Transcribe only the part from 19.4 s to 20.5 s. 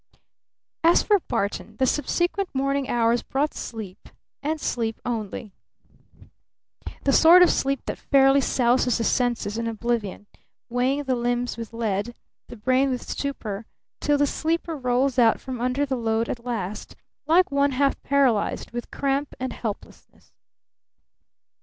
helplessness.